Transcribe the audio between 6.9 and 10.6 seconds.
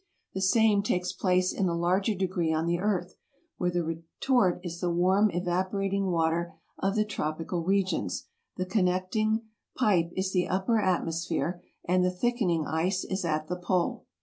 the tropical regions, the connecting pipe is the